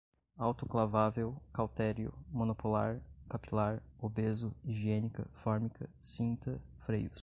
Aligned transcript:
autoclavável, 0.39 1.39
cautério, 1.53 2.11
monopolar, 2.31 2.99
capilar, 3.29 3.83
obeso, 3.99 4.51
higiênica, 4.63 5.27
fórmica, 5.43 5.87
cinta, 5.99 6.59
freios 6.87 7.19